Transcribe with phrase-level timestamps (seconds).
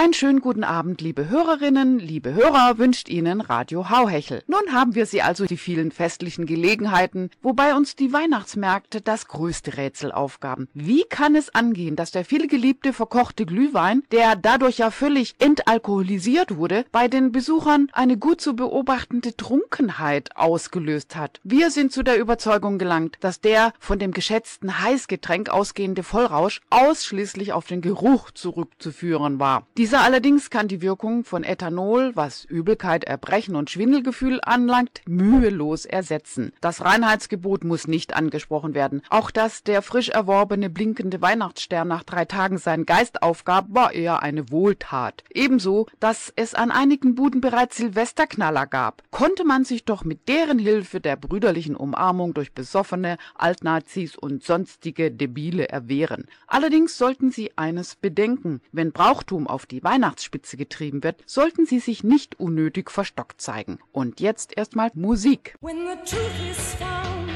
[0.00, 4.44] Einen schönen guten Abend, liebe Hörerinnen, liebe Hörer, wünscht Ihnen Radio Hauhechel.
[4.46, 9.76] Nun haben wir Sie also die vielen festlichen Gelegenheiten, wobei uns die Weihnachtsmärkte das größte
[9.76, 10.68] Rätsel aufgaben.
[10.72, 16.84] Wie kann es angehen, dass der vielgeliebte verkochte Glühwein, der dadurch ja völlig entalkoholisiert wurde,
[16.92, 21.40] bei den Besuchern eine gut zu beobachtende Trunkenheit ausgelöst hat?
[21.42, 27.52] Wir sind zu der Überzeugung gelangt, dass der von dem geschätzten Heißgetränk ausgehende Vollrausch ausschließlich
[27.52, 29.66] auf den Geruch zurückzuführen war.
[29.76, 35.86] Die dieser allerdings kann die Wirkung von Ethanol, was Übelkeit, Erbrechen und Schwindelgefühl anlangt, mühelos
[35.86, 36.52] ersetzen.
[36.60, 39.00] Das Reinheitsgebot muss nicht angesprochen werden.
[39.08, 44.22] Auch dass der frisch erworbene blinkende Weihnachtsstern nach drei Tagen seinen Geist aufgab, war eher
[44.22, 45.24] eine Wohltat.
[45.32, 49.02] Ebenso, dass es an einigen Buden bereits Silvesterknaller gab.
[49.10, 55.10] Konnte man sich doch mit deren Hilfe der brüderlichen Umarmung durch besoffene Altnazis und sonstige
[55.10, 56.26] Debile erwehren.
[56.46, 58.60] Allerdings sollten sie eines bedenken.
[58.70, 63.78] Wenn Brauchtum auf die die Weihnachtsspitze getrieben wird, sollten sie sich nicht unnötig verstockt zeigen.
[63.92, 65.54] Und jetzt erstmal Musik.
[65.60, 67.30] When the truth is found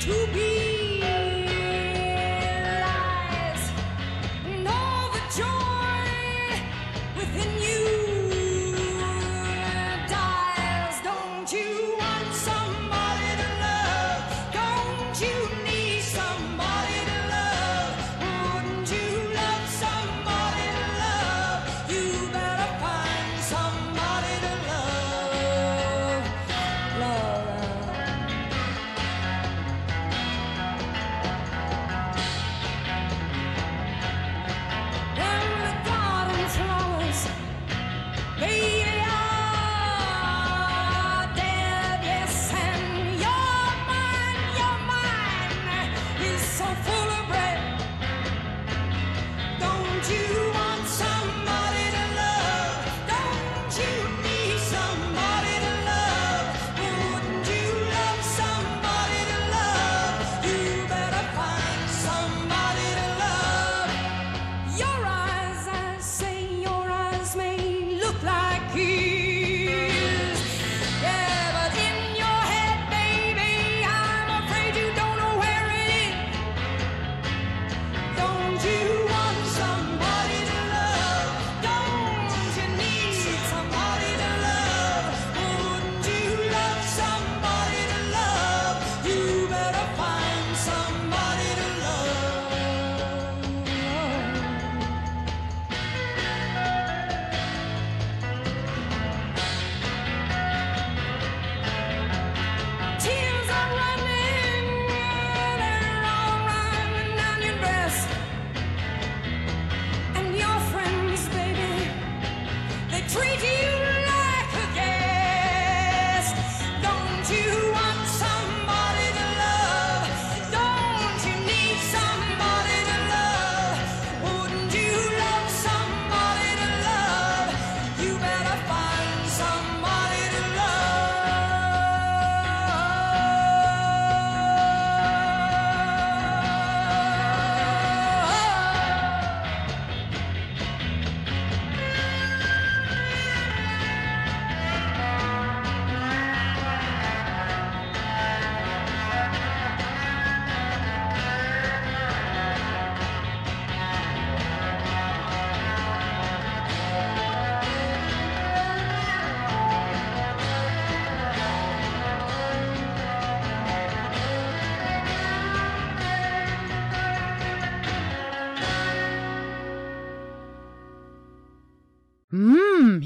[0.00, 0.59] to be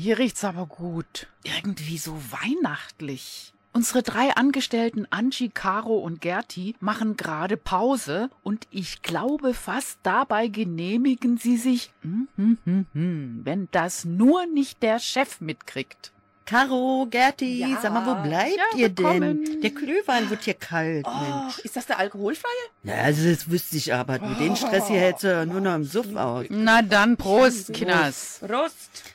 [0.05, 1.29] Hier riecht's aber gut.
[1.45, 3.55] Irgendwie so weihnachtlich.
[3.73, 10.49] Unsere drei Angestellten Angie, Caro und Gerti machen gerade Pause und ich glaube fast dabei
[10.49, 16.12] genehmigen sie sich, hm, hm, hm, hm, wenn das nur nicht der Chef mitkriegt.
[16.47, 17.81] Caro, Gerti, Ja.
[17.81, 19.43] sag mal, wo bleibt Ja, ihr willkommen.
[19.47, 19.61] denn?
[19.62, 21.59] Der Glühwein wird hier kalt, Oh, Mensch.
[21.61, 22.51] ist das der alkoholfreie?
[22.83, 24.19] Ja, also das wüsste ich aber.
[24.21, 26.45] Mit dem Stress hier hältst du nur noch im Suff aus.
[26.51, 28.41] Na dann, Prost, Kinders.
[28.43, 29.14] Rost.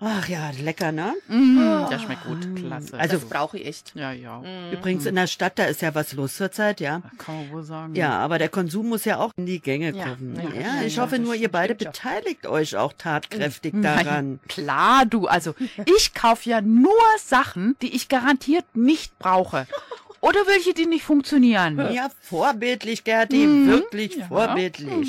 [0.00, 1.14] Ach ja, lecker, ne?
[1.28, 2.98] Mm, der schmeckt gut, klasse.
[2.98, 3.92] Also- Das brauche ich echt.
[3.94, 4.42] ja, ja,
[4.72, 7.02] Übrigens in der Stadt, da ist ja was los zurzeit, ja.
[7.18, 7.94] kann man wohl sagen.
[7.94, 10.36] Ja, aber der Konsum muss ja auch in die Gänge Ja, kommen.
[10.36, 13.82] ja, Ja, ja, ich ja, hoffe das nur, ihr beide beteiligt euch auch tatkräftig Nein,
[14.04, 14.40] daran.
[14.48, 15.26] klar, du.
[15.26, 15.54] Also,
[15.96, 19.66] ich kaufe ja nur Sachen, die ich garantiert nicht brauche.
[20.22, 21.78] Oder welche, die nicht funktionieren.
[21.92, 24.26] Ja, vorbildlich, Gerti, wirklich ja.
[24.26, 25.08] vorbildlich.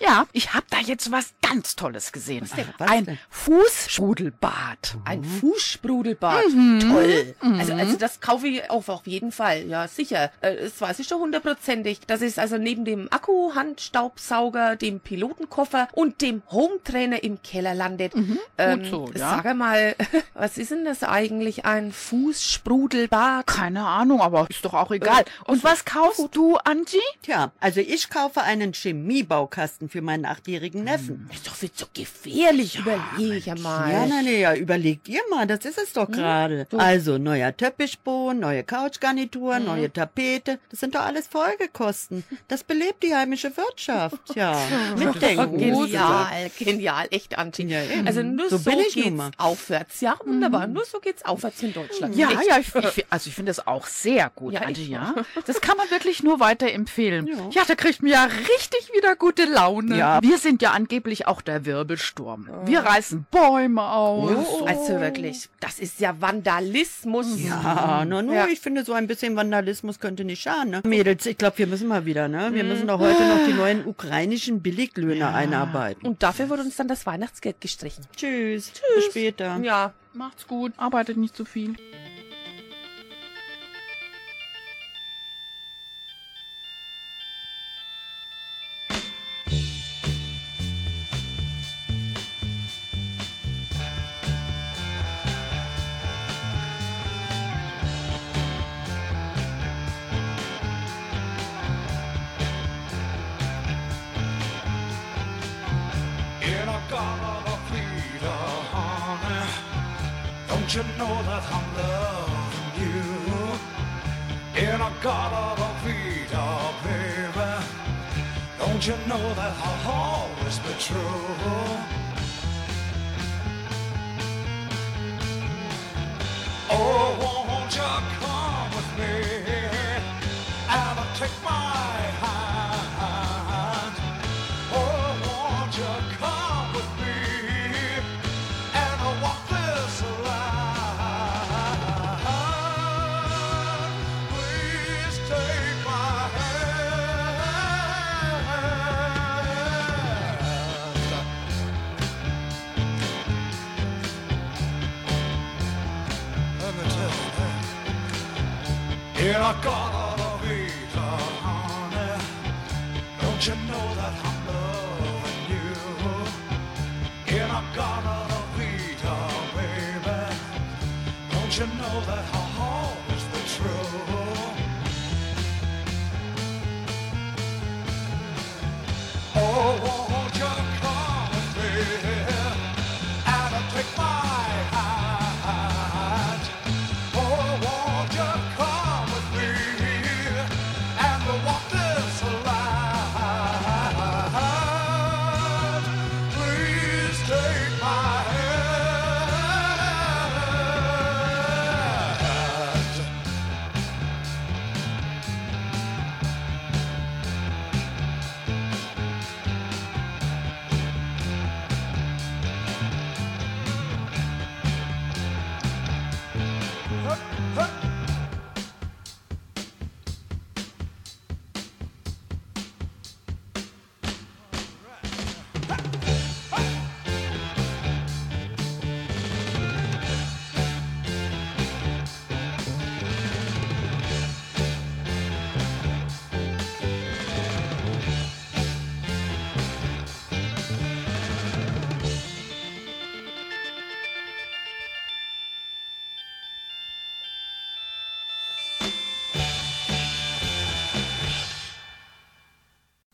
[0.00, 2.46] Ja, ich habe da jetzt was ganz Tolles gesehen.
[2.76, 3.18] Was Ein denn?
[3.30, 4.98] Fußsprudelbad.
[5.06, 6.48] Ein Fußsprudelbad.
[6.52, 6.80] Mhm.
[6.80, 7.34] Toll.
[7.40, 9.66] Also, also das kaufe ich auf, auf jeden Fall.
[9.66, 10.30] Ja, sicher.
[10.42, 12.00] Das weiß ich schon hundertprozentig.
[12.06, 18.12] Das ist also neben dem Akku, Handstaubsauger, dem Pilotenkoffer und dem Hometrainer im Keller landet.
[18.58, 19.40] Ähm, so, ja.
[19.42, 19.96] Sag mal,
[20.34, 21.64] was ist denn das eigentlich?
[21.64, 23.46] Ein Fußsprudelbad?
[23.46, 25.24] Keine Ahnung, aber ist doch auch egal.
[25.46, 26.98] Und was kaufst du, Angie?
[27.22, 31.30] Tja, also ich kaufe einen Chemiebaukasten für meinen achtjährigen Neffen.
[31.32, 32.78] Ist doch viel zu gefährlich.
[32.78, 33.92] Überleg ja mal.
[33.92, 36.66] Ja, na, na, ja, überlegt ihr mal, das ist es doch gerade.
[36.76, 42.24] Also, neuer Teppichboden, neue Couchgarnitur, neue Tapete, das sind doch alles Folgekosten.
[42.48, 44.34] Das belebt die heimische Wirtschaft.
[44.34, 44.60] Ja,
[44.96, 45.58] mitdenken.
[45.58, 47.68] Genial, genial, echt, Angie.
[47.68, 50.00] Ja, also nur So so, geht's aufwärts.
[50.00, 50.66] Ja, wunderbar.
[50.66, 52.16] Nur so geht's aufwärts in Deutschland.
[52.16, 52.48] Ja, echt.
[52.48, 55.14] ja, ich, ich, also ich finde das auch sehr gut, Ja, Angie, ich ja.
[55.46, 57.26] Das kann man wirklich nur weiterempfehlen.
[57.50, 57.64] Ja.
[57.66, 59.96] da kriegt man ja richtig wieder gute Laune.
[59.98, 60.22] Ja.
[60.22, 62.48] Wir sind ja angeblich auch der Wirbelsturm.
[62.64, 64.30] Wir reißen Bäume aus.
[64.66, 67.26] Also wirklich, das ist ja Vandalismus.
[67.40, 68.46] Ja, nur, nur, Ja.
[68.46, 70.82] ich finde, so ein bisschen Vandalismus könnte nicht schaden, ne?
[70.84, 72.50] Mädels, ich glaube, wir müssen mal wieder, ne?
[72.52, 76.06] Wir müssen doch heute noch die neuen ukrainischen Billiglöhne einarbeiten.
[76.06, 78.06] Und dafür wurde uns dann das Weihnachtsgeld gestrichen.
[78.16, 78.72] Tschüss.
[78.94, 79.58] Bis später.
[79.62, 79.92] Ja.
[80.12, 81.76] Macht's gut, arbeitet nicht zu viel.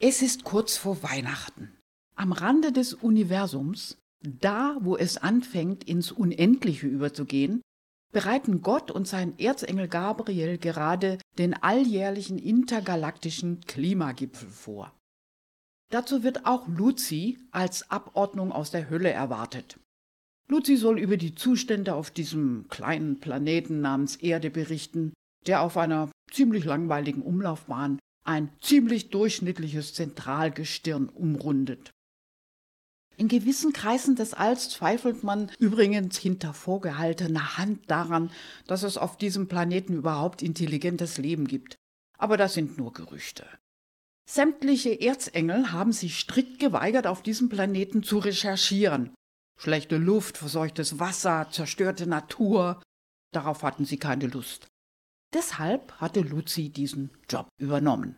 [0.09, 1.73] Es ist kurz vor Weihnachten.
[2.15, 7.61] Am Rande des Universums, Da, wo es anfängt, ins Unendliche überzugehen,
[8.13, 14.97] bereiten Gott und sein Erzengel Gabriel gerade den alljährlichen intergalaktischen Klimagipfel vor.
[15.91, 19.81] Dazu wird auch Luzi als Abordnung aus der Hölle erwartet.
[20.49, 25.15] Luzi soll über die Zustände auf diesem kleinen Planeten namens Erde berichten,
[25.49, 31.91] der auf einer ziemlich langweiligen Umlaufbahn ein ziemlich durchschnittliches Zentralgestirn umrundet.
[33.19, 38.31] In gewissen Kreisen des Alls zweifelt man übrigens hinter vorgehaltener Hand daran,
[38.67, 41.77] dass es auf diesem Planeten überhaupt intelligentes Leben gibt.
[42.19, 43.47] Aber das sind nur Gerüchte.
[44.29, 49.15] Sämtliche Erzengel haben sich strikt geweigert, auf diesem Planeten zu recherchieren.
[49.59, 52.83] Schlechte Luft, verseuchtes Wasser, zerstörte Natur,
[53.33, 54.67] darauf hatten sie keine Lust.
[55.37, 58.17] Deshalb hatte Luzi diesen Job übernommen.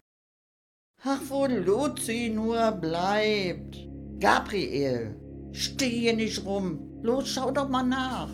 [1.03, 3.77] Ach, wo Luzi nur bleibt.
[4.21, 5.17] Gabriel,
[5.51, 6.79] steh hier nicht rum.
[7.03, 8.29] Los, schau doch mal nach.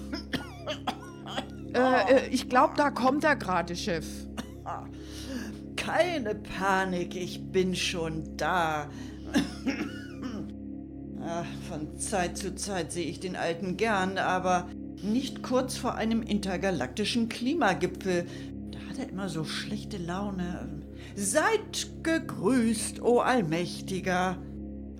[1.74, 4.06] Äh, äh, ich glaube, da kommt er gerade, Chef.
[5.74, 8.88] Keine Panik, ich bin schon da.
[11.20, 14.68] Ach, von Zeit zu Zeit sehe ich den Alten gern, aber
[15.02, 18.26] nicht kurz vor einem intergalaktischen Klimagipfel.
[18.94, 20.68] Hat er immer so schlechte Laune.
[21.16, 24.38] Seid gegrüßt, o Allmächtiger.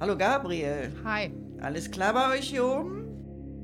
[0.01, 0.91] Hallo Gabriel.
[1.05, 1.31] Hi.
[1.61, 3.05] Alles klar bei euch hier oben?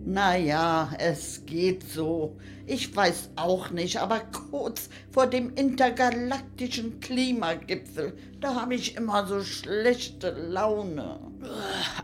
[0.05, 2.37] Naja, es geht so.
[2.65, 9.43] Ich weiß auch nicht, aber kurz vor dem intergalaktischen Klimagipfel, da habe ich immer so
[9.43, 11.19] schlechte Laune.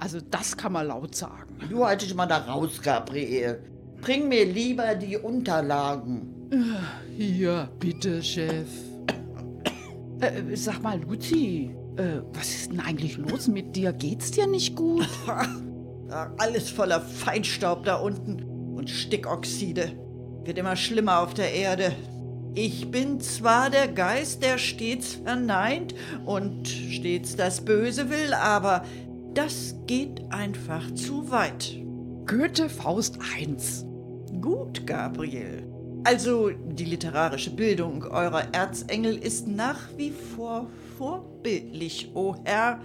[0.01, 1.61] Also das kann man laut sagen.
[1.71, 3.63] Du halte dich mal da raus, Gabriel.
[4.01, 6.36] Bring mir lieber die Unterlagen.
[7.17, 8.69] Hier, bitte, Chef.
[10.21, 13.93] Äh, sag mal, Luzi, äh, was ist denn eigentlich los mit dir?
[13.93, 15.09] Geht's dir nicht gut?
[16.39, 18.43] Alles voller Feinstaub da unten
[18.77, 19.93] und Stickoxide.
[20.45, 21.93] Wird immer schlimmer auf der Erde.
[22.55, 28.85] Ich bin zwar der Geist, der stets verneint und stets das Böse will, aber
[29.35, 31.77] das geht einfach zu weit.
[32.27, 33.85] Goethe Faust 1.
[34.41, 35.66] Gut, Gabriel.
[36.07, 42.81] Also die literarische Bildung eurer Erzengel ist nach wie vor vorbildlich, o Herr.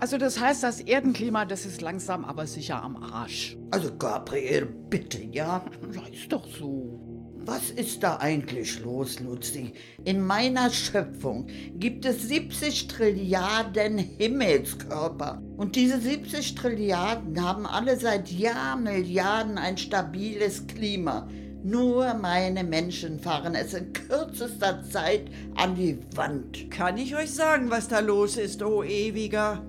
[0.00, 3.56] Also das heißt, das Erdenklima, das ist langsam aber sicher am Arsch.
[3.70, 5.64] Also Gabriel, bitte, ja?
[5.94, 6.98] Ja, ist doch so.
[7.44, 9.72] Was ist da eigentlich los, Luzi?
[10.04, 15.40] In meiner Schöpfung gibt es 70 Trilliarden Himmelskörper.
[15.56, 21.28] Und diese 70 Trilliarden haben alle seit Jahrmilliarden ein stabiles Klima.
[21.62, 26.70] Nur meine Menschen fahren es in kürzester Zeit an die Wand.
[26.70, 29.62] Kann ich euch sagen, was da los ist, o Ewiger?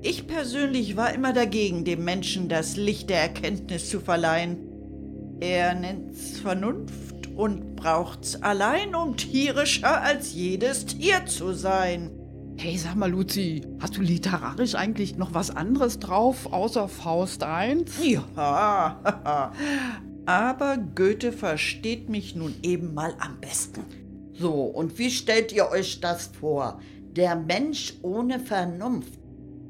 [0.00, 4.58] Ich persönlich war immer dagegen, dem Menschen das Licht der Erkenntnis zu verleihen.
[5.40, 12.12] Er nennt's Vernunft und braucht's allein, um tierischer als jedes Tier zu sein.
[12.56, 17.92] Hey, sag mal, Luzi, hast du literarisch eigentlich noch was anderes drauf, außer Faust 1?
[18.02, 19.52] Ja,
[20.26, 23.84] aber Goethe versteht mich nun eben mal am besten.
[24.34, 26.80] So, und wie stellt ihr euch das vor?
[27.12, 29.18] Der Mensch ohne Vernunft.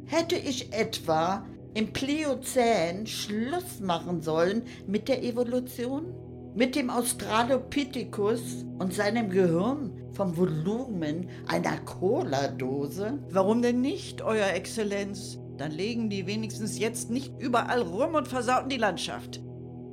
[0.07, 1.45] Hätte ich etwa
[1.75, 6.15] im Pliozän Schluss machen sollen mit der Evolution?
[6.55, 13.19] Mit dem Australopithecus und seinem Gehirn vom Volumen einer Cola-Dose?
[13.31, 15.39] Warum denn nicht, Euer Exzellenz?
[15.59, 19.41] Dann legen die wenigstens jetzt nicht überall rum und versauten die Landschaft.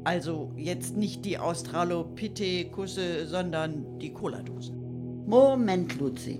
[0.03, 4.83] Also jetzt nicht die Australopithekusse, sondern die Cola-Dosen.
[5.25, 6.39] Moment, Luzi.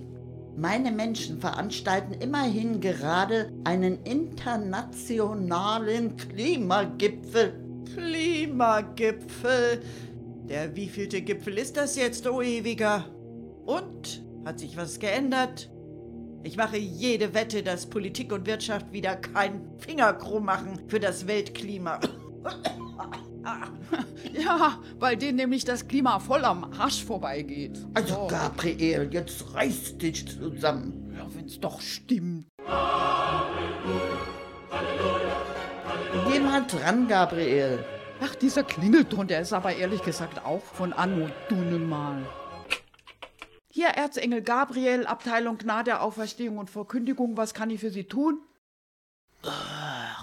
[0.56, 7.60] Meine Menschen veranstalten immerhin gerade einen internationalen Klimagipfel.
[7.92, 9.82] Klimagipfel?
[10.48, 13.06] Der wievielte Gipfel ist das jetzt, o Ewiger?
[13.64, 14.22] Und?
[14.44, 15.70] Hat sich was geändert?
[16.42, 21.26] Ich mache jede Wette, dass Politik und Wirtschaft wieder keinen Finger krumm machen für das
[21.26, 21.98] Weltklima.
[24.32, 27.78] Ja, weil denen nämlich das Klima voll am Arsch vorbeigeht.
[27.94, 31.14] Also, Gabriel, jetzt reiß dich zusammen.
[31.16, 32.46] Ja, wenn's doch stimmt.
[36.28, 37.84] Geh mal dran, Gabriel.
[38.20, 42.24] Ach, dieser Klingelton, der ist aber ehrlich gesagt auch von Anno Dunnemal.
[43.68, 48.40] Hier, Erzengel Gabriel, Abteilung Gnade, Auferstehung und Verkündigung, was kann ich für Sie tun?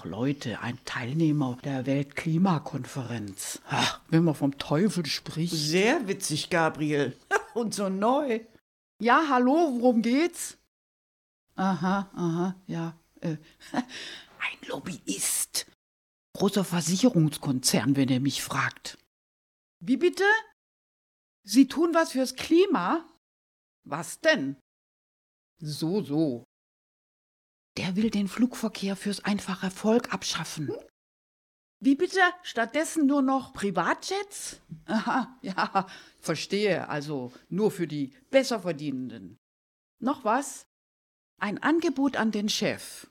[0.02, 3.62] Ach, Leute, ein Teilnehmer der Weltklimakonferenz.
[3.70, 5.54] Ach, wenn man vom Teufel spricht.
[5.54, 7.16] Sehr witzig, Gabriel.
[7.54, 8.40] Und so neu.
[9.00, 10.58] Ja, hallo, worum geht's?
[11.56, 12.98] Aha, aha, ja.
[13.20, 13.38] Äh,
[13.74, 15.68] ein Lobbyist.
[16.36, 18.98] großer Versicherungskonzern, wenn ihr mich fragt.
[19.82, 20.24] Wie bitte?
[21.44, 23.06] Sie tun was fürs Klima?
[23.84, 24.56] Was denn?
[25.60, 26.44] So, so.
[27.82, 30.72] Der will den Flugverkehr fürs einfache Volk abschaffen.
[31.80, 32.20] Wie bitte?
[32.44, 34.62] Stattdessen nur noch Privatjets?
[34.86, 35.88] Aha, ja,
[36.20, 36.90] verstehe.
[36.90, 39.40] Also nur für die Besserverdienenden.
[40.00, 40.68] Noch was?
[41.40, 43.10] Ein Angebot an den Chef.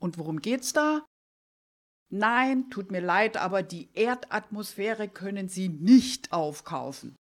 [0.00, 1.04] Und worum geht's da?
[2.10, 7.16] Nein, tut mir leid, aber die Erdatmosphäre können Sie nicht aufkaufen.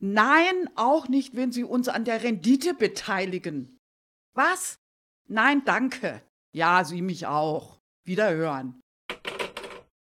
[0.00, 3.76] Nein, auch nicht, wenn Sie uns an der Rendite beteiligen.
[4.34, 4.78] Was?
[5.28, 6.22] Nein, danke.
[6.52, 7.78] Ja, Sie mich auch.
[8.04, 8.80] Wiederhören.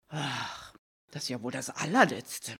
[0.08, 0.74] Ach,
[1.10, 2.56] das ist ja wohl das allerletzte.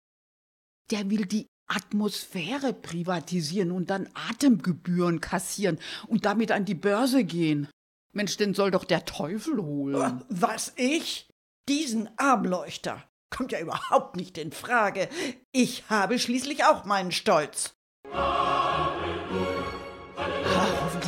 [0.91, 5.79] Der will die Atmosphäre privatisieren und dann Atemgebühren kassieren
[6.09, 7.69] und damit an die Börse gehen.
[8.13, 10.25] Mensch, den soll doch der Teufel holen.
[10.29, 11.29] Was ich?
[11.69, 13.05] Diesen Armleuchter.
[13.31, 15.09] Kommt ja überhaupt nicht in Frage.
[15.53, 17.75] Ich habe schließlich auch meinen Stolz.
[18.13, 18.90] Ah,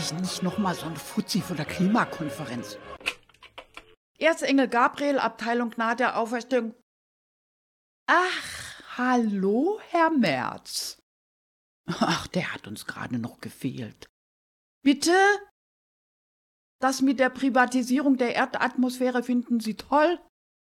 [0.02, 2.78] hoffentlich nicht nochmal so ein Fuzzi von der Klimakonferenz.
[4.18, 6.75] Erzengel Gabriel, Abteilung nahe der Auferstehung.
[8.06, 10.99] Ach, hallo, Herr Merz.
[11.87, 14.06] Ach, der hat uns gerade noch gefehlt.
[14.82, 15.16] Bitte?
[16.80, 20.21] Das mit der Privatisierung der Erdatmosphäre finden Sie toll?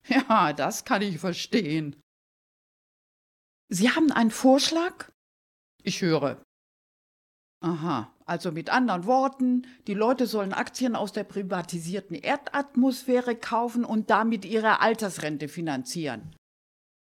[0.07, 2.01] Ja, das kann ich verstehen.
[3.69, 5.11] Sie haben einen Vorschlag?
[5.83, 6.43] Ich höre.
[7.61, 14.09] Aha, also mit anderen Worten, die Leute sollen Aktien aus der privatisierten Erdatmosphäre kaufen und
[14.11, 16.35] damit ihre Altersrente finanzieren.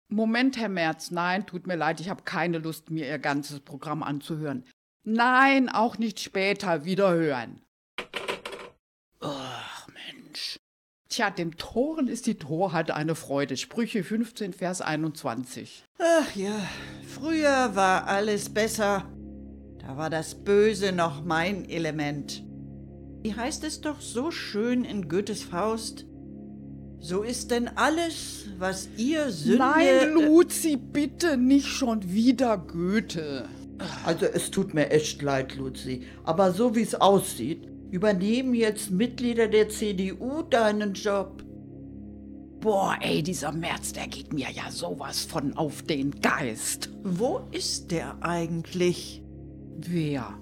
[0.08, 4.02] Moment, Herr Merz, nein, tut mir leid, ich habe keine Lust, mir Ihr ganzes Programm
[4.02, 4.64] anzuhören.
[5.04, 7.62] Nein, auch nicht später wiederhören.
[9.20, 10.58] Ach, Mensch.
[11.08, 13.56] Tja, dem Toren ist die Torheit eine Freude.
[13.56, 15.84] Sprüche 15, Vers 21.
[15.98, 16.54] Ach ja,
[17.08, 19.08] früher war alles besser.
[19.86, 22.42] Da war das Böse noch mein Element.
[23.22, 26.06] Wie heißt es doch so schön in Goethes Faust?
[26.98, 29.58] So ist denn alles, was ihr Sünde...
[29.58, 33.48] Nein, Luzi, bitte nicht schon wieder Goethe.
[34.04, 39.46] Also es tut mir echt leid, Luzi, aber so wie es aussieht, übernehmen jetzt Mitglieder
[39.46, 41.44] der CDU deinen Job.
[42.58, 46.90] Boah, ey, dieser März, der geht mir ja sowas von auf den Geist.
[47.04, 49.22] Wo ist der eigentlich?
[49.78, 50.38] Wer?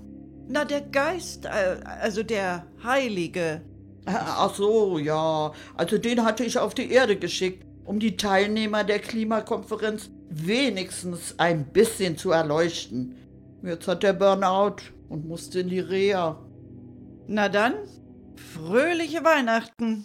[0.49, 3.63] Na, der Geist, äh, also der Heilige.
[4.07, 5.53] Ach so, ja.
[5.77, 11.73] Also den hatte ich auf die Erde geschickt, um die Teilnehmer der Klimakonferenz wenigstens ein
[11.73, 13.17] bisschen zu erleuchten.
[13.63, 14.77] Jetzt hat der Burnout
[15.09, 16.39] und musste in die Reha.
[17.27, 17.75] Na dann,
[18.37, 20.05] fröhliche Weihnachten.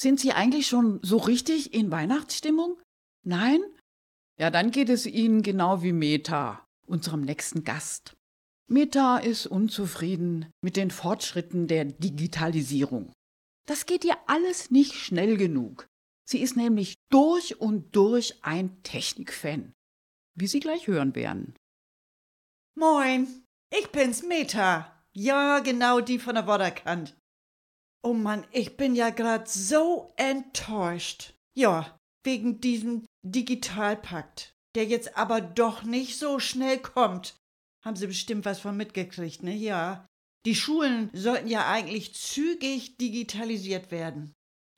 [0.00, 2.80] Sind Sie eigentlich schon so richtig in Weihnachtsstimmung?
[3.22, 3.60] Nein?
[4.38, 8.16] Ja, dann geht es Ihnen genau wie Meta, unserem nächsten Gast.
[8.66, 13.12] Meta ist unzufrieden mit den Fortschritten der Digitalisierung.
[13.66, 15.86] Das geht ihr alles nicht schnell genug.
[16.26, 19.74] Sie ist nämlich durch und durch ein Technikfan,
[20.34, 21.54] wie Sie gleich hören werden.
[22.74, 25.04] Moin, ich bin's Meta.
[25.12, 27.14] Ja, genau die von der Waterkant.
[28.02, 31.34] Oh Mann, ich bin ja grad so enttäuscht.
[31.54, 37.36] Ja, wegen diesem Digitalpakt, der jetzt aber doch nicht so schnell kommt.
[37.84, 39.54] Haben Sie bestimmt was von mitgekriegt, ne?
[39.54, 40.06] Ja.
[40.46, 44.32] Die Schulen sollten ja eigentlich zügig digitalisiert werden.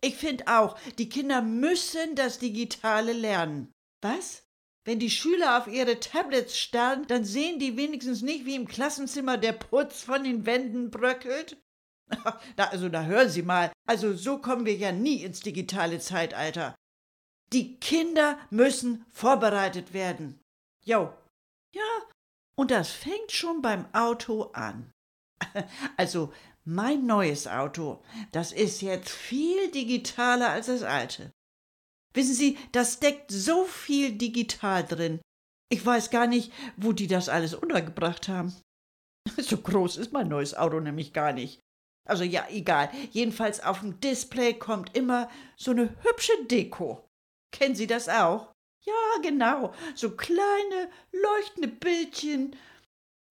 [0.04, 3.70] Ich finde auch, die Kinder müssen das Digitale lernen.
[4.02, 4.42] Was?
[4.84, 9.38] Wenn die Schüler auf ihre Tablets starren, dann sehen die wenigstens nicht, wie im Klassenzimmer
[9.38, 11.56] der Putz von den Wänden bröckelt?
[12.56, 13.72] Na, also, da hören Sie mal.
[13.88, 16.74] Also, so kommen wir ja nie ins digitale Zeitalter.
[17.52, 20.40] Die Kinder müssen vorbereitet werden.
[20.84, 21.12] Jo.
[21.74, 22.02] Ja,
[22.56, 24.90] und das fängt schon beim Auto an.
[25.96, 26.32] Also,
[26.64, 31.32] mein neues Auto, das ist jetzt viel digitaler als das alte.
[32.14, 35.20] Wissen Sie, das steckt so viel digital drin.
[35.70, 38.54] Ich weiß gar nicht, wo die das alles untergebracht haben.
[39.38, 41.61] So groß ist mein neues Auto nämlich gar nicht.
[42.08, 42.90] Also ja, egal.
[43.10, 47.08] Jedenfalls auf dem Display kommt immer so eine hübsche Deko.
[47.52, 48.52] Kennen Sie das auch?
[48.84, 49.72] Ja, genau.
[49.94, 52.56] So kleine, leuchtende Bildchen.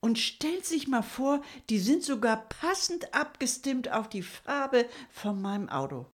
[0.03, 5.69] Und stellt sich mal vor, die sind sogar passend abgestimmt auf die Farbe von meinem
[5.69, 6.07] Auto.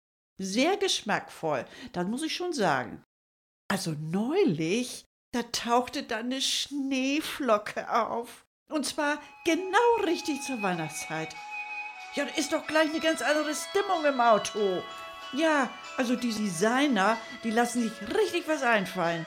[0.40, 3.04] Sehr geschmackvoll, das muss ich schon sagen.
[3.68, 8.46] Also neulich, da tauchte da eine Schneeflocke auf.
[8.70, 11.34] Und zwar genau richtig zur Weihnachtszeit.
[12.14, 14.82] Ja, da ist doch gleich eine ganz andere Stimmung im Auto.
[15.32, 19.26] Ja, also die Designer, die lassen sich richtig was einfallen.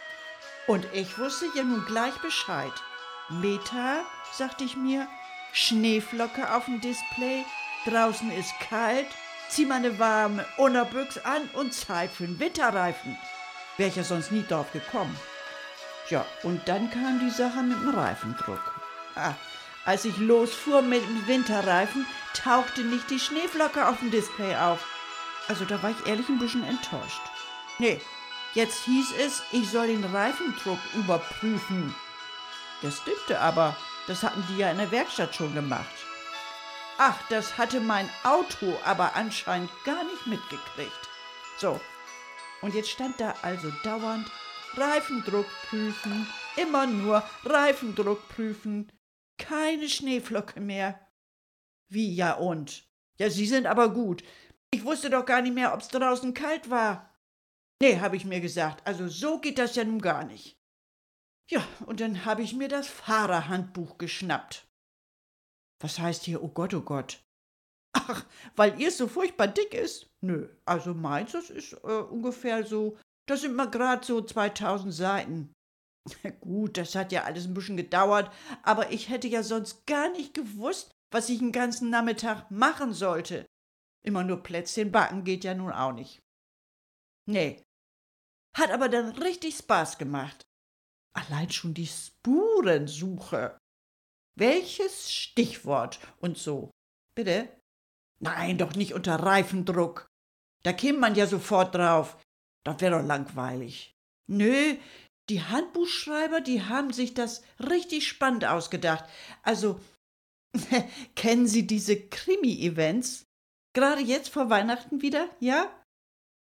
[0.68, 2.72] Und ich wusste ja nun gleich Bescheid.
[3.30, 5.08] Meta, sagte ich mir,
[5.52, 7.44] Schneeflocke auf dem Display,
[7.86, 9.08] draußen ist kalt,
[9.50, 13.18] zieh mal eine warme Unterbüchs an und Zeit für einen Winterreifen.
[13.76, 15.18] Wäre ich ja sonst nie drauf gekommen.
[16.10, 18.82] Ja, und dann kam die Sache mit dem Reifendruck.
[19.16, 19.34] Ah,
[19.88, 24.86] als ich losfuhr mit dem Winterreifen, tauchte nicht die Schneeflocke auf dem Display auf.
[25.48, 27.22] Also da war ich ehrlich ein bisschen enttäuscht.
[27.80, 28.02] Nee,
[28.54, 31.96] jetzt hieß es, ich soll den Reifendruck überprüfen.
[32.82, 35.96] Das stimmte aber, das hatten die ja in der Werkstatt schon gemacht.
[36.98, 41.10] Ach, das hatte mein Auto aber anscheinend gar nicht mitgekriegt.
[41.60, 41.80] So,
[42.62, 44.30] und jetzt stand da also dauernd
[44.76, 48.92] Reifendruck prüfen, immer nur Reifendruck prüfen,
[49.38, 51.00] keine Schneeflocke mehr.
[51.90, 52.88] Wie ja und?
[53.20, 54.24] Ja, Sie sind aber gut.
[54.72, 57.14] Ich wusste doch gar nicht mehr, ob's draußen kalt war.
[57.82, 58.86] Nee, habe ich mir gesagt.
[58.86, 60.58] Also so geht das ja nun gar nicht.
[61.50, 64.68] Ja, und dann habe ich mir das Fahrerhandbuch geschnappt.
[65.80, 67.24] Was heißt hier, oh Gott, oh Gott?
[67.94, 70.10] Ach, weil ihr so furchtbar dick ist?
[70.22, 72.98] Nö, also meins, das ist äh, ungefähr so,
[73.28, 75.54] das sind mal grad so 2000 Seiten.
[76.40, 78.32] Gut, das hat ja alles ein bisschen gedauert,
[78.64, 83.46] aber ich hätte ja sonst gar nicht gewusst, was ich den ganzen Nachmittag machen sollte.
[84.04, 86.22] Immer nur Plätzchen backen geht ja nun auch nicht.
[87.26, 87.64] Nee.
[88.56, 90.42] Hat aber dann richtig Spaß gemacht.
[91.14, 93.58] Allein schon die Spurensuche.
[94.36, 96.72] Welches Stichwort und so?
[97.16, 97.50] Bitte?
[98.20, 100.08] Nein, doch nicht unter Reifendruck.
[100.64, 102.18] Da käme man ja sofort drauf.
[102.64, 103.96] Das wäre doch langweilig.
[104.28, 104.78] Nö,
[105.30, 109.06] die Handbuchschreiber, die haben sich das richtig spannend ausgedacht.
[109.44, 109.80] Also,
[111.16, 113.26] kennen Sie diese Krimi-Events?
[113.74, 115.70] Gerade jetzt vor Weihnachten wieder, ja?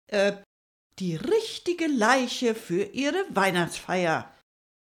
[0.07, 0.37] Äh,
[0.99, 4.33] die richtige Leiche für Ihre Weihnachtsfeier.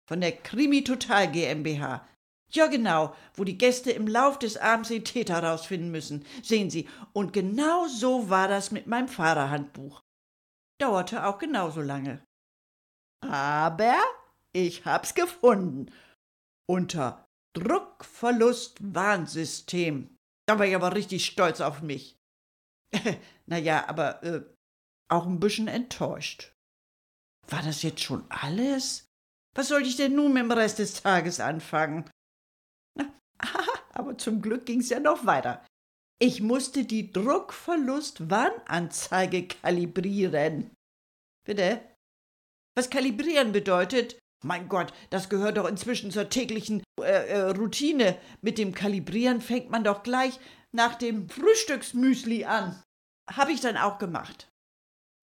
[0.08, 2.06] Von der Krimi Total GmbH.
[2.54, 6.26] Ja, genau, wo die Gäste im Lauf des Abends den Täter rausfinden müssen.
[6.44, 10.02] Sehen Sie, und genau so war das mit meinem Fahrerhandbuch.
[10.78, 12.22] Dauerte auch genauso lange.
[13.22, 13.96] Aber
[14.54, 15.92] ich hab's gefunden.
[16.68, 20.16] Unter Druckverlust-Warnsystem.
[20.48, 22.18] Da war ich aber richtig stolz auf mich.
[23.46, 24.44] naja, aber äh,
[25.10, 26.54] auch ein bisschen enttäuscht.
[27.48, 29.08] War das jetzt schon alles?
[29.56, 32.10] Was sollte ich denn nun mit dem Rest des Tages anfangen?
[32.98, 33.14] Na,
[33.94, 35.64] aber zum Glück ging's ja noch weiter.
[36.20, 40.72] Ich musste die Druckverlust-Warnanzeige kalibrieren.
[41.46, 41.91] Bitte?
[42.76, 44.18] Was kalibrieren bedeutet?
[44.44, 48.18] Mein Gott, das gehört doch inzwischen zur täglichen äh, äh, Routine.
[48.42, 50.40] Mit dem Kalibrieren fängt man doch gleich
[50.72, 52.82] nach dem Frühstücksmüsli an.
[53.30, 54.50] Habe ich dann auch gemacht.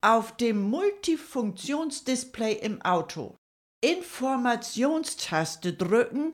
[0.04, 3.36] Auf dem Multifunktionsdisplay im Auto
[3.80, 6.32] Informationstaste drücken,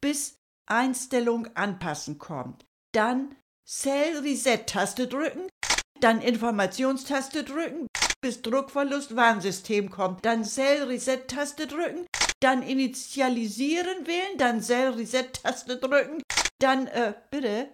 [0.00, 0.36] bis
[0.68, 2.64] Einstellung anpassen kommt.
[2.92, 5.48] Dann Cell Reset Taste drücken,
[6.00, 7.86] dann Informationstaste drücken,
[8.24, 9.12] bis Druckverlust
[9.90, 10.24] kommt.
[10.24, 12.06] Dann Cell Reset Taste drücken,
[12.40, 16.22] dann Initialisieren wählen, dann Cell Reset Taste drücken,
[16.58, 17.68] dann äh bitte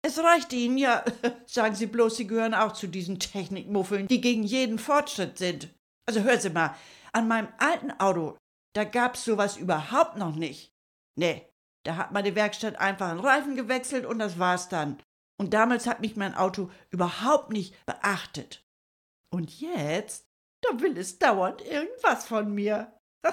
[0.00, 1.04] es reicht Ihnen, ja.
[1.46, 5.68] Sagen Sie bloß, Sie gehören auch zu diesen Technikmuffeln, die gegen jeden Fortschritt sind.
[6.08, 6.74] Also hören Sie mal,
[7.12, 8.38] an meinem alten Auto,
[8.74, 10.72] da gab's sowas überhaupt noch nicht.
[11.16, 11.46] Nee,
[11.84, 15.02] da hat meine Werkstatt einfach einen Reifen gewechselt und das war's dann.
[15.38, 18.61] Und damals hat mich mein Auto überhaupt nicht beachtet.
[19.32, 20.28] Und jetzt,
[20.60, 22.92] da will es dauernd irgendwas von mir.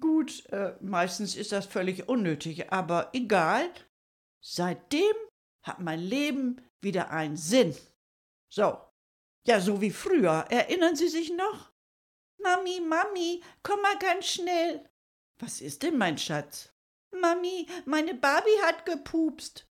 [0.00, 3.68] Gut, äh, meistens ist das völlig unnötig, aber egal.
[4.40, 5.14] Seitdem
[5.64, 7.76] hat mein Leben wieder einen Sinn.
[8.52, 8.78] So.
[9.46, 10.46] Ja, so wie früher.
[10.50, 11.72] Erinnern Sie sich noch?
[12.38, 14.88] Mami, Mami, komm mal ganz schnell.
[15.40, 16.72] Was ist denn, mein Schatz?
[17.10, 19.68] Mami, meine Barbie hat gepupst.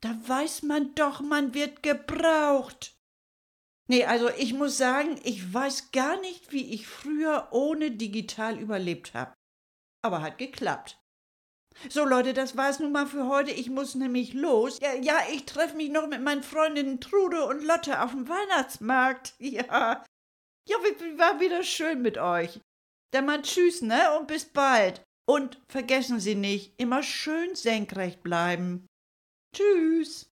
[0.00, 2.99] Da weiß man doch, man wird gebraucht.
[3.90, 9.14] Nee, also ich muss sagen, ich weiß gar nicht, wie ich früher ohne digital überlebt
[9.14, 9.34] habe.
[10.02, 11.00] Aber hat geklappt.
[11.88, 13.50] So Leute, das war's nun mal für heute.
[13.50, 14.78] Ich muss nämlich los.
[14.80, 19.34] Ja, ja ich treffe mich noch mit meinen Freundinnen Trude und Lotte auf dem Weihnachtsmarkt.
[19.40, 20.04] Ja.
[20.68, 20.76] Ja,
[21.16, 22.60] war wieder schön mit euch.
[23.12, 24.16] Dann mal tschüss, ne?
[24.16, 25.02] Und bis bald.
[25.28, 28.86] Und vergessen Sie nicht, immer schön senkrecht bleiben.
[29.52, 30.30] Tschüss.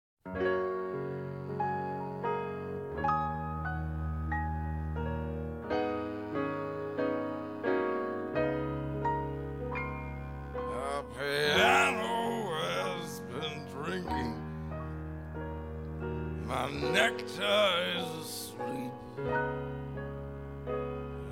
[16.94, 18.92] Nectar is asleep.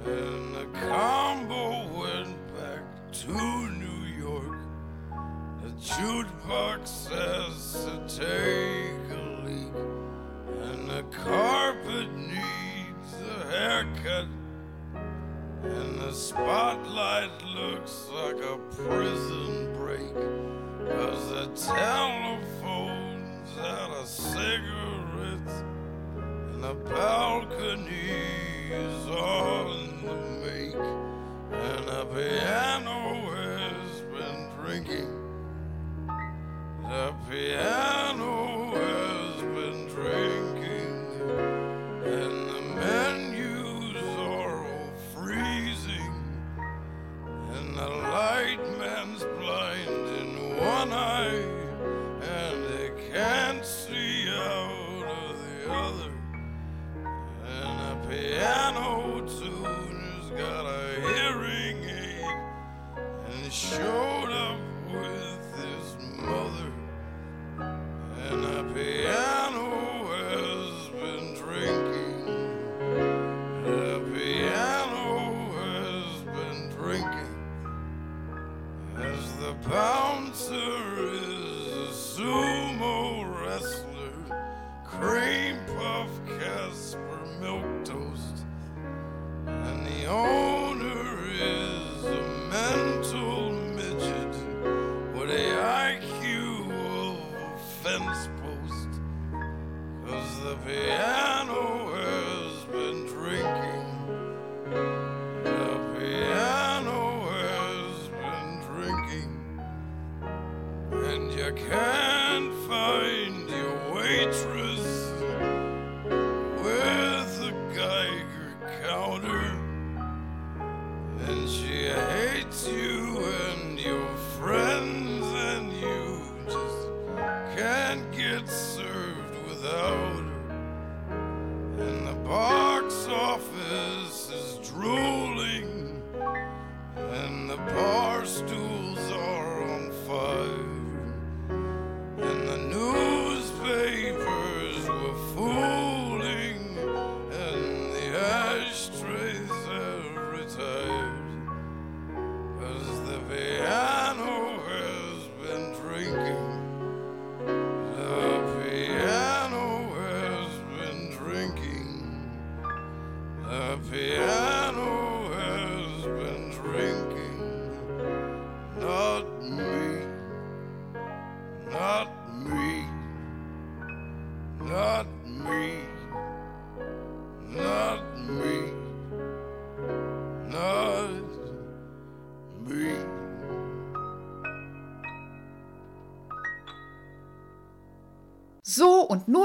[0.05, 3.33] And the combo went back to
[3.71, 4.59] New York.
[5.63, 9.77] The jukebox says to take a leak.
[10.65, 14.27] And the carpet needs a haircut.
[15.63, 20.15] And the spotlight looks like a prison break.
[20.91, 24.92] Cause the telephone's out of cigarettes.
[26.63, 27.91] The balcony
[28.71, 30.15] is on the
[30.47, 30.77] make.
[31.51, 33.32] And a piano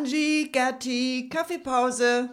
[0.00, 2.30] Angie, Gerti, Kaffeepause.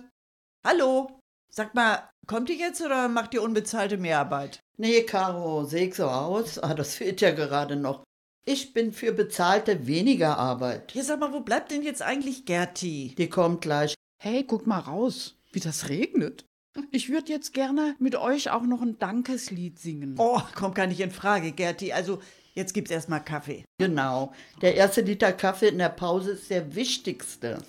[0.66, 1.20] Hallo.
[1.50, 4.62] Sag mal, kommt ihr jetzt oder macht ihr unbezahlte Mehrarbeit?
[4.78, 6.60] Nee, Caro, seh ich so aus?
[6.60, 8.06] Ah, das fehlt ja gerade noch.
[8.46, 10.94] Ich bin für bezahlte weniger Arbeit.
[10.94, 13.14] Hier sag mal, wo bleibt denn jetzt eigentlich Gerti?
[13.18, 13.96] Die kommt gleich.
[14.24, 16.46] Hey, guck mal raus, wie das regnet.
[16.92, 20.16] Ich würde jetzt gerne mit euch auch noch ein Dankeslied singen.
[20.18, 21.92] Oh, kommt gar nicht in Frage, Gerti.
[21.92, 22.22] Also,
[22.58, 23.64] jetzt gibt's erstmal Kaffee.
[23.78, 24.34] Genau.
[24.62, 27.60] Der erste Liter Kaffee in der Pause ist der wichtigste.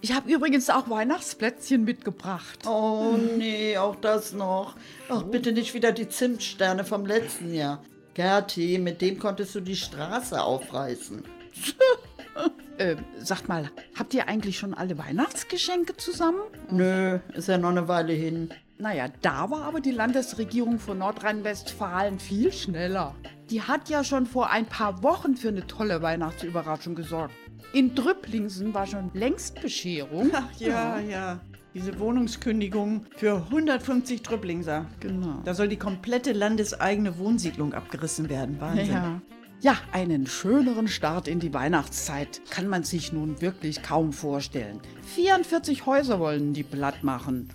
[0.00, 2.66] Ich habe übrigens auch Weihnachtsplätzchen mitgebracht.
[2.66, 4.76] Oh nee, auch das noch.
[5.08, 7.82] Ach, bitte nicht wieder die Zimtsterne vom letzten Jahr.
[8.14, 11.24] Gerti, mit dem konntest du die Straße aufreißen.
[12.78, 16.42] Äh, sagt mal, habt ihr eigentlich schon alle Weihnachtsgeschenke zusammen?
[16.70, 18.50] Nö, ist ja noch eine Weile hin.
[18.78, 23.16] Naja, da war aber die Landesregierung von Nordrhein-Westfalen viel schneller.
[23.50, 27.34] Die hat ja schon vor ein paar Wochen für eine tolle Weihnachtsüberraschung gesorgt.
[27.72, 30.30] In Drüpplingsen war schon längst Bescherung.
[30.34, 31.40] Ach ja, ja.
[31.72, 34.86] Diese Wohnungskündigung für 150 Drüblingser.
[35.00, 35.40] Genau.
[35.44, 38.60] Da soll die komplette landeseigene Wohnsiedlung abgerissen werden.
[38.60, 38.92] Wahnsinn.
[38.92, 39.22] Ja.
[39.60, 44.80] Ja, einen schöneren Start in die Weihnachtszeit kann man sich nun wirklich kaum vorstellen.
[45.16, 47.48] 44 Häuser wollen die platt machen.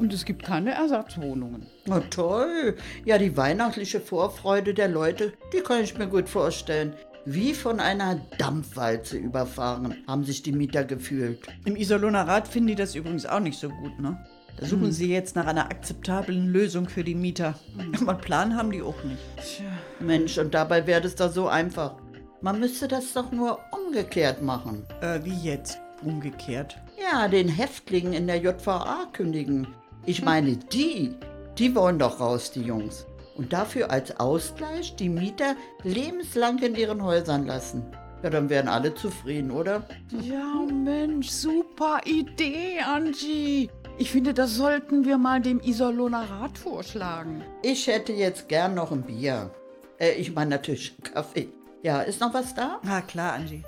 [0.00, 1.66] Und es gibt keine Ersatzwohnungen.
[1.84, 2.74] Na toll.
[3.04, 6.94] Ja, die weihnachtliche Vorfreude der Leute, die kann ich mir gut vorstellen.
[7.26, 11.46] Wie von einer Dampfwalze überfahren haben sich die Mieter gefühlt.
[11.66, 14.24] Im Iserlohner Rat finden die das übrigens auch nicht so gut, ne?
[14.56, 17.54] Da suchen sie jetzt nach einer akzeptablen Lösung für die Mieter.
[18.00, 19.62] Aber einen Plan haben die auch nicht.
[20.00, 21.96] Mensch, und dabei wäre es doch so einfach.
[22.40, 24.86] Man müsste das doch nur umgekehrt machen.
[25.02, 25.78] Äh, wie jetzt?
[26.02, 26.78] Umgekehrt.
[26.98, 29.66] Ja, den Häftlingen in der JVA kündigen.
[30.06, 31.14] Ich meine, die,
[31.58, 33.06] die wollen doch raus, die Jungs.
[33.36, 37.84] Und dafür als Ausgleich die Mieter lebenslang in ihren Häusern lassen.
[38.22, 39.82] Ja, dann wären alle zufrieden, oder?
[40.20, 43.70] Ja, Mensch, super Idee, Angie.
[43.98, 47.42] Ich finde, das sollten wir mal dem Iserlohner Rat vorschlagen.
[47.62, 49.50] Ich hätte jetzt gern noch ein Bier.
[49.98, 51.48] Äh, ich meine natürlich Kaffee.
[51.82, 52.78] Ja, ist noch was da?
[52.82, 53.62] Na klar, Angie.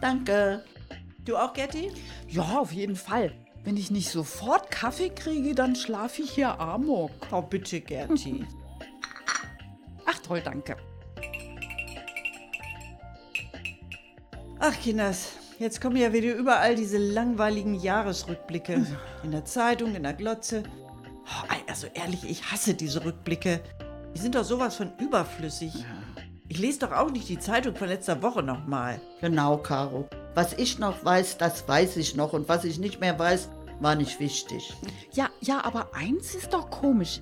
[0.00, 0.62] Danke.
[1.24, 1.90] Du auch, Gerti?
[2.28, 3.32] Ja, auf jeden Fall.
[3.66, 7.10] Wenn ich nicht sofort Kaffee kriege, dann schlafe ich hier amok.
[7.32, 8.46] Oh, bitte, Gerti.
[10.06, 10.76] Ach toll, danke.
[14.60, 18.86] Ach, Kinders, jetzt kommen ja wieder überall diese langweiligen Jahresrückblicke.
[19.24, 20.62] In der Zeitung, in der Glotze.
[21.24, 23.60] Oh, Also ehrlich, ich hasse diese Rückblicke.
[24.14, 25.72] Die sind doch sowas von überflüssig.
[26.46, 29.00] Ich lese doch auch nicht die Zeitung von letzter Woche nochmal.
[29.20, 30.08] Genau, Caro.
[30.36, 32.32] Was ich noch weiß, das weiß ich noch.
[32.32, 33.48] Und was ich nicht mehr weiß,
[33.80, 34.74] war nicht wichtig.
[35.12, 37.20] Ja, ja, aber eins ist doch komisch.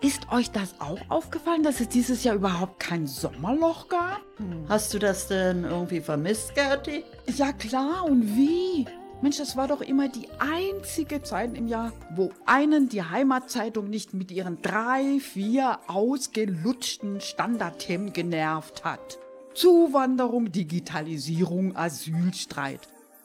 [0.00, 4.20] Ist euch das auch aufgefallen, dass es dieses Jahr überhaupt kein Sommerloch gab?
[4.68, 7.04] Hast du das denn irgendwie vermisst, Gerti?
[7.36, 8.84] Ja klar, und wie?
[9.22, 14.12] Mensch, das war doch immer die einzige Zeit im Jahr, wo einen die Heimatzeitung nicht
[14.12, 19.20] mit ihren drei, vier ausgelutschten Standardthemen genervt hat.
[19.54, 22.80] Zuwanderung, Digitalisierung, Asylstreit.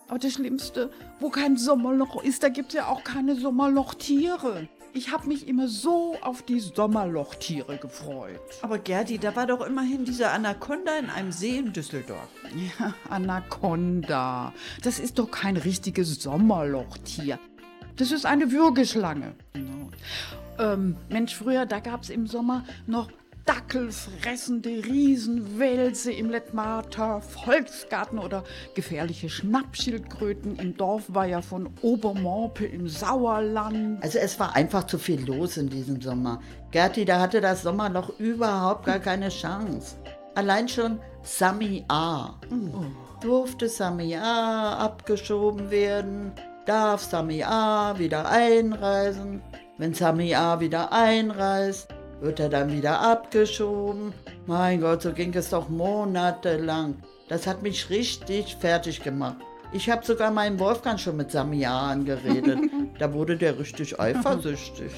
[0.08, 0.90] Aber das Schlimmste,
[1.20, 4.68] wo kein Sommerloch ist, da gibt's ja auch keine Sommerlochtiere.
[4.94, 8.40] Ich habe mich immer so auf die Sommerlochtiere gefreut.
[8.62, 12.30] Aber Gerdi, da war doch immerhin diese Anaconda in einem See in Düsseldorf.
[12.80, 14.54] Ja, Anaconda.
[14.82, 17.38] Das ist doch kein richtiges Sommerlochtier.
[17.98, 19.36] Das ist eine Würgeschlange.
[20.58, 23.10] Ähm, Mensch, früher, da gab es im Sommer noch
[23.48, 28.44] dackelfressende Riesenwälse im Lettmarter Volksgarten oder
[28.76, 34.04] gefährliche Schnappschildkröten im Dorfweiher von Obermorpe im Sauerland.
[34.04, 36.42] Also es war einfach zu viel los in diesem Sommer.
[36.72, 39.96] Gerti, da hatte das Sommerloch überhaupt gar keine Chance.
[40.36, 42.36] Allein schon Sami A.
[43.22, 46.34] Durfte Sami A abgeschoben werden?
[46.66, 49.42] Darf Sami A wieder einreisen?
[49.78, 51.88] Wenn Sami A wieder einreist,
[52.22, 54.14] wird er dann wieder abgeschoben?
[54.46, 56.96] Mein Gott, so ging es doch monatelang.
[57.30, 59.38] Das hat mich richtig fertig gemacht.
[59.74, 62.60] Ich habe sogar meinen Wolfgang schon mit Sami A angeredet.
[63.00, 64.92] da wurde der richtig eifersüchtig.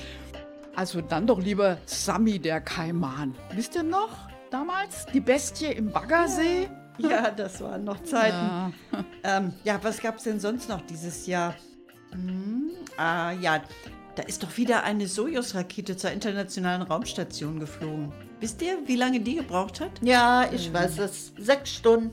[0.76, 3.36] Also dann doch lieber Sammy der Kaiman.
[3.54, 4.30] Wisst ihr noch?
[4.52, 6.70] Damals die Bestie im Baggersee?
[7.00, 8.74] Ja, das waren noch Zeiten.
[9.24, 11.56] Ähm, ja, was gab's denn sonst noch dieses Jahr?
[12.12, 13.62] Hm, ah, ja,
[14.16, 18.12] da ist doch wieder eine Sojus-Rakete zur internationalen Raumstation geflogen.
[18.40, 19.92] Wisst ihr, wie lange die gebraucht hat?
[20.02, 21.34] Ja, ich weiß es.
[21.38, 22.12] Sechs Stunden.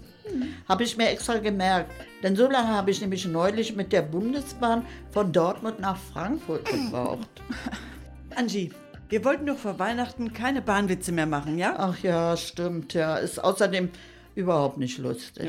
[0.68, 1.90] Habe ich mir extra gemerkt.
[2.22, 7.28] Denn so lange habe ich nämlich neulich mit der Bundesbahn von Dortmund nach Frankfurt gebraucht.
[8.34, 8.72] Angie,
[9.09, 11.76] wir wollten doch vor Weihnachten keine Bahnwitze mehr machen, ja?
[11.78, 13.16] Ach ja, stimmt, ja.
[13.16, 13.90] Ist außerdem
[14.34, 15.47] überhaupt nicht lustig.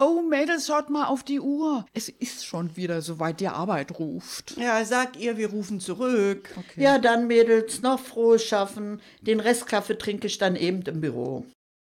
[0.00, 1.84] Oh, Mädels, schaut mal auf die Uhr.
[1.92, 4.56] Es ist schon wieder soweit die Arbeit ruft.
[4.56, 6.54] Ja, sag ihr, wir rufen zurück.
[6.76, 9.00] Ja, dann, Mädels, noch frohes Schaffen.
[9.22, 11.46] Den Restkaffee trinke ich dann eben im Büro.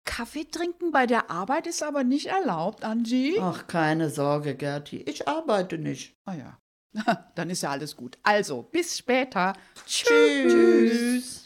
[0.05, 3.39] Kaffee trinken bei der Arbeit ist aber nicht erlaubt, Angie.
[3.41, 4.99] Ach, keine Sorge, Gerti.
[4.99, 6.15] Ich arbeite nicht.
[6.27, 6.59] Ah ja.
[7.35, 8.19] Dann ist ja alles gut.
[8.23, 9.55] Also, bis später.
[9.85, 11.46] Tschüss.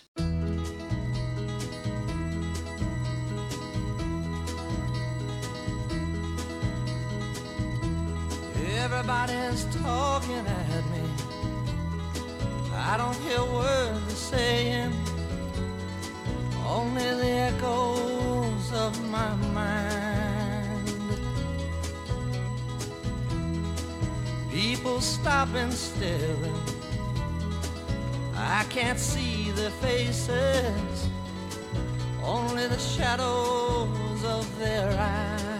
[8.85, 11.05] Everybody's talking at me.
[12.75, 14.93] I don't hear words they're saying,
[16.67, 20.89] only the echoes of my mind.
[24.51, 26.63] People stop stopping, staring.
[28.35, 31.09] I can't see their faces,
[32.25, 35.60] only the shadows of their eyes.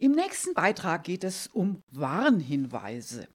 [0.00, 3.26] Im nächsten Beitrag geht es um Warnhinweise.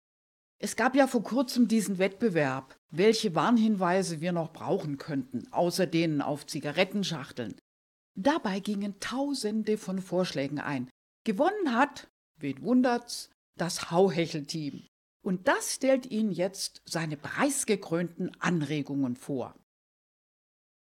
[0.59, 6.21] Es gab ja vor kurzem diesen Wettbewerb, welche Warnhinweise wir noch brauchen könnten, außer denen
[6.21, 7.55] auf Zigarettenschachteln.
[8.15, 10.89] Dabei gingen Tausende von Vorschlägen ein.
[11.25, 12.09] Gewonnen hat,
[12.39, 14.87] wen wundert's, das Hauhechel-Team.
[15.21, 19.53] Und das stellt Ihnen jetzt seine preisgekrönten Anregungen vor.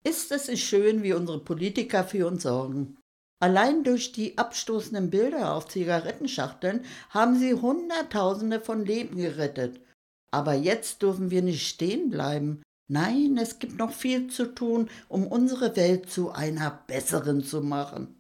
[0.05, 2.97] Ist es schön, wie unsere Politiker für uns sorgen?
[3.43, 9.81] Allein durch die abstoßenden Bilder auf Zigarettenschachteln haben sie Hunderttausende von Leben gerettet.
[10.31, 12.63] Aber jetzt dürfen wir nicht stehen bleiben.
[12.89, 18.15] Nein, es gibt noch viel zu tun, um unsere Welt zu einer besseren zu machen.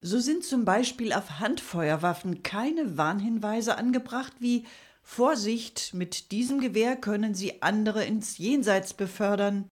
[0.00, 4.64] So sind zum Beispiel auf Handfeuerwaffen keine Warnhinweise angebracht wie
[5.02, 9.68] Vorsicht, mit diesem Gewehr können Sie andere ins Jenseits befördern.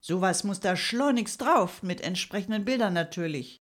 [0.00, 3.61] Sowas muss da schleunigst drauf, mit entsprechenden Bildern natürlich.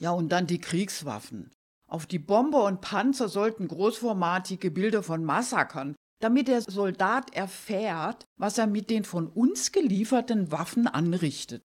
[0.00, 1.50] Ja, und dann die Kriegswaffen.
[1.86, 8.58] Auf die Bomber und Panzer sollten großformatige Bilder von Massakern, damit der Soldat erfährt, was
[8.58, 11.62] er mit den von uns gelieferten Waffen anrichtet.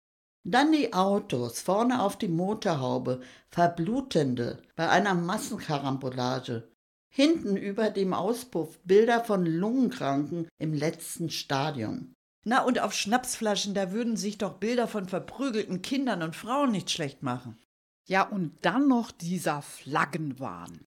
[0.46, 6.70] Dann die Autos, vorne auf die Motorhaube, verblutende, bei einer Massenkarambolage.
[7.08, 12.12] Hinten über dem Auspuff Bilder von Lungenkranken im letzten Stadium.
[12.44, 16.90] Na, und auf Schnapsflaschen, da würden sich doch Bilder von verprügelten Kindern und Frauen nicht
[16.90, 17.58] schlecht machen.
[18.06, 20.84] Ja, und dann noch dieser Flaggenwahn.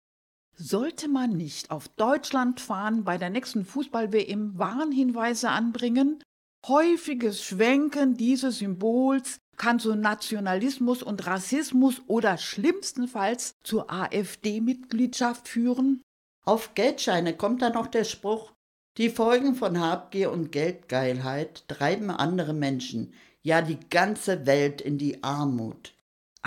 [0.56, 6.24] Sollte man nicht auf Deutschland fahren bei der nächsten Fußball-WM Warnhinweise anbringen?
[6.68, 16.02] Häufiges Schwenken dieses Symbols kann zu Nationalismus und Rassismus oder schlimmstenfalls zur AfD-Mitgliedschaft führen?
[16.46, 18.54] Auf Geldscheine kommt dann noch der Spruch,
[18.98, 23.14] die Folgen von Habgier und Geldgeilheit treiben andere Menschen,
[23.44, 25.94] ja die ganze Welt in die Armut.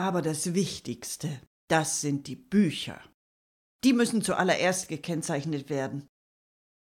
[0.01, 1.28] Aber das Wichtigste,
[1.68, 2.98] das sind die Bücher.
[3.84, 6.07] Die müssen zuallererst gekennzeichnet werden.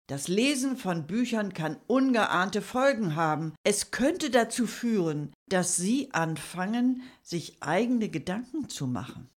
[0.08, 3.54] Das Lesen von Büchern kann ungeahnte Folgen haben.
[3.62, 9.30] Es könnte dazu führen, dass Sie anfangen, sich eigene Gedanken zu machen.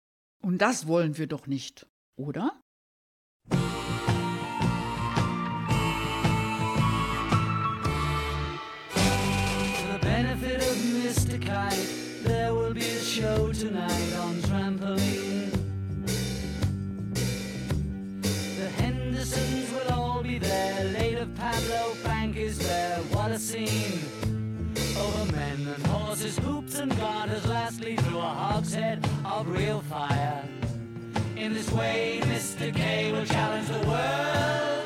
[0.43, 1.87] Und das wollen wir doch nicht,
[2.19, 2.59] oder?
[3.51, 3.59] For
[9.93, 11.39] the benefit of Mr.
[13.17, 15.51] show tonight on trampoline.
[18.59, 20.85] The Hendersons will all be there.
[20.93, 22.99] Later, Pablo Frank is there.
[23.15, 24.01] What a scene!
[24.99, 30.45] Over men and horses, hoops and garters, lastly through a hogshead of real fire.
[31.37, 32.75] In this way, Mr.
[32.75, 34.86] K will challenge the world.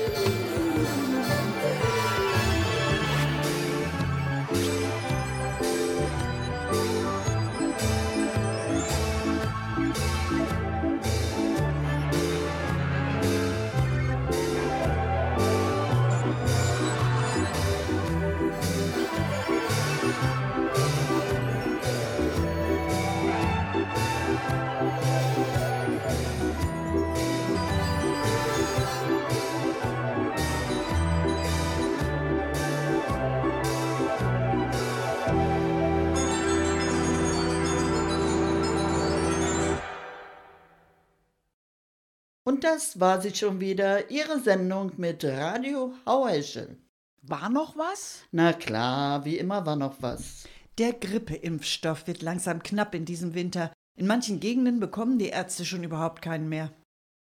[42.61, 46.77] Und das war sie schon wieder, Ihre Sendung mit Radio Haueschel.
[47.23, 48.21] War noch was?
[48.31, 50.47] Na klar, wie immer war noch was.
[50.77, 53.73] Der Grippeimpfstoff wird langsam knapp in diesem Winter.
[53.97, 56.71] In manchen Gegenden bekommen die Ärzte schon überhaupt keinen mehr.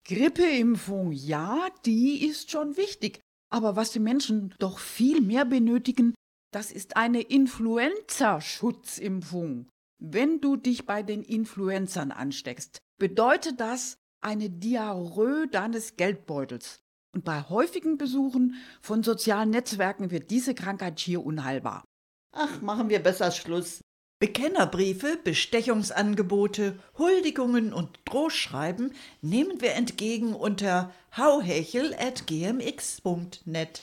[0.07, 3.21] Grippeimpfung, ja, die ist schon wichtig.
[3.49, 6.15] Aber was die Menschen doch viel mehr benötigen,
[6.53, 9.71] das ist eine Influenza-Schutzimpfung.
[9.99, 16.81] Wenn du dich bei den Influenzern ansteckst, bedeutet das eine Diarrhoe deines Geldbeutels.
[17.15, 21.85] Und bei häufigen Besuchen von sozialen Netzwerken wird diese Krankheit hier unheilbar.
[22.33, 23.83] Ach, machen wir besser Schluss.
[24.19, 33.83] Bekennerbriefe, Bestechungsangebote, Huldigungen und Drohschreiben nehmen wir entgegen unter hauhechel.gmx.net.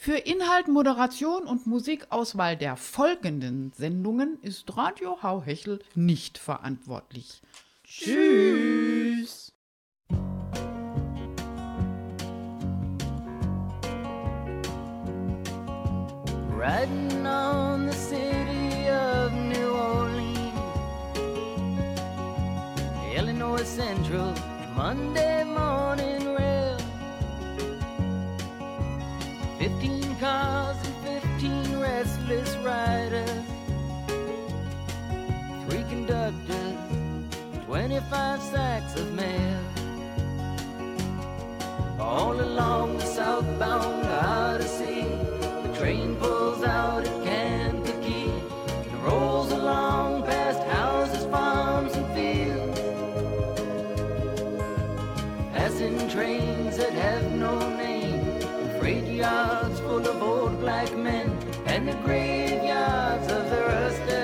[0.00, 7.42] Für Inhalt, Moderation und Musikauswahl der folgenden Sendungen ist Radio Hauhechel nicht verantwortlich.
[7.82, 9.52] Tschüss.
[16.56, 20.52] Riding on the city of New Orleans,
[23.16, 24.32] Illinois Central,
[24.76, 26.27] Monday morning
[30.18, 33.30] cars and fifteen restless riders,
[35.68, 36.76] three conductors,
[37.66, 39.60] twenty-five sacks of mail.
[42.00, 45.02] All along the southbound Odyssey,
[45.62, 47.27] the train pulls out at
[61.96, 64.18] graveyards of the rusted.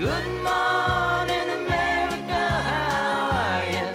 [0.00, 3.88] Good morning, America, how are you?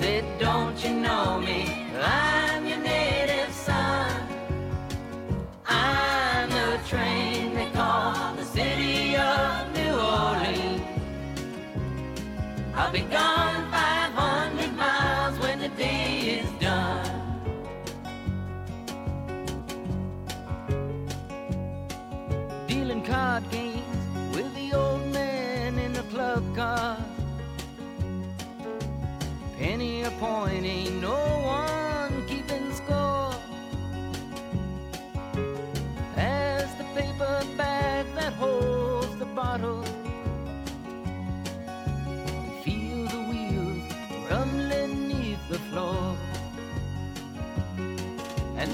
[0.00, 1.86] Said, don't you know me?
[2.02, 4.28] I'm your native son.
[5.68, 10.82] I'm the train they call the city of New Orleans.
[12.74, 13.35] I'll be gone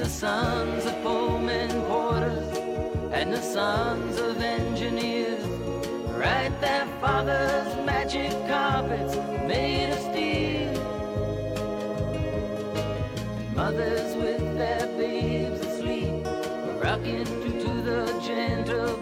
[0.02, 2.58] the sons of Pullman porters
[3.12, 5.44] and the sons of engineers
[6.16, 9.14] ride their father's magic carpets
[9.46, 10.74] made of steel.
[13.36, 16.26] And mothers with their babes asleep,
[16.82, 19.01] rocking to, to the gentle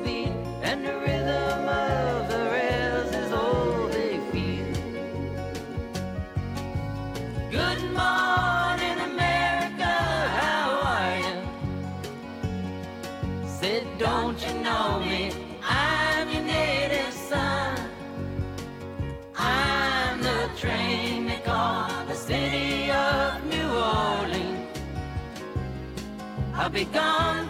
[26.73, 27.50] be gone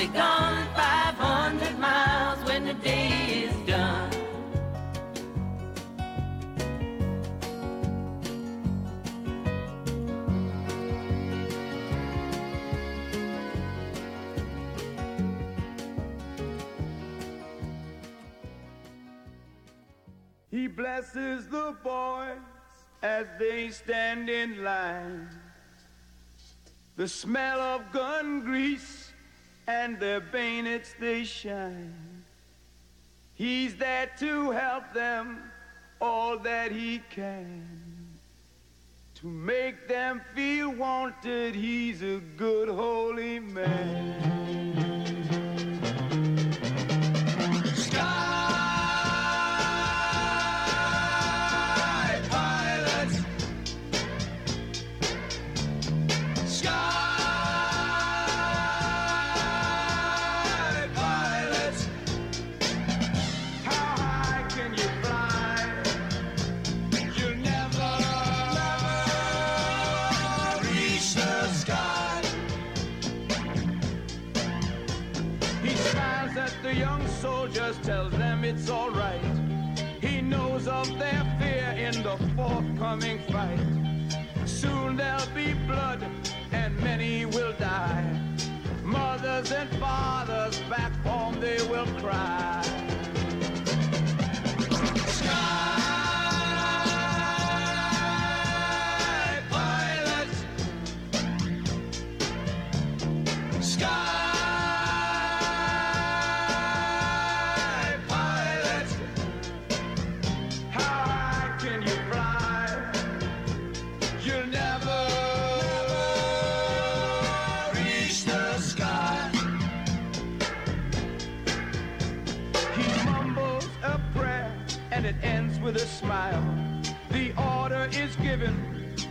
[0.00, 4.10] be gone 500 miles when the day is done.
[20.50, 22.38] He blesses the boys
[23.02, 25.28] as they stand in line.
[26.96, 29.09] The smell of gun grease
[29.66, 31.94] and their bayonets they shine.
[33.34, 35.40] He's there to help them
[36.00, 37.66] all that he can.
[39.16, 44.59] To make them feel wanted, he's a good holy man.
[82.90, 84.48] Forthcoming fight.
[84.48, 86.04] Soon there'll be blood
[86.52, 88.04] and many will die.
[88.82, 92.59] Mothers and fathers back home they will cry.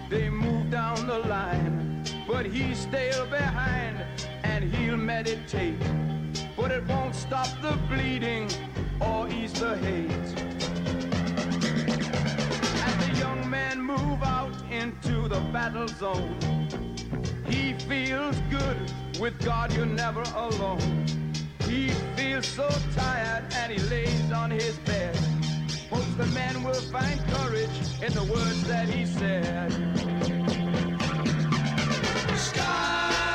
[0.09, 2.03] They move down the line.
[2.27, 4.03] But he's still behind
[4.43, 5.79] and he'll meditate.
[6.57, 8.49] But it won't stop the bleeding
[8.99, 10.09] or ease the hate.
[12.87, 16.35] As the young men move out into the battle zone,
[17.47, 18.77] he feels good.
[19.19, 21.05] With God, you're never alone.
[21.67, 25.38] He feels so tired and he lays on his bed.
[26.19, 27.69] The man will find courage
[28.01, 29.71] in the words that he said.
[32.37, 33.28] Sky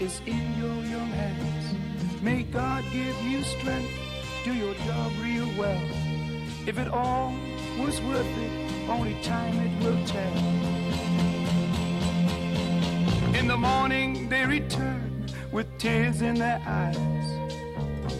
[0.00, 1.74] is in your young hands.
[2.22, 3.92] May God give you strength,
[4.44, 5.82] do your job real well.
[6.66, 7.34] If it all
[7.78, 10.36] was worth it, only time it will tell.
[13.34, 16.96] In the morning they return with tears in their eyes.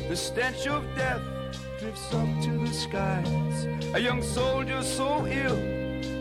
[0.08, 1.22] The stench of death
[1.78, 3.66] drifts up to the skies.
[3.94, 5.56] A young soldier so ill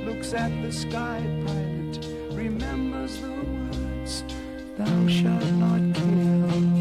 [0.06, 3.59] looks at the sky pilot, remembers the
[4.80, 6.79] thou shalt not kill.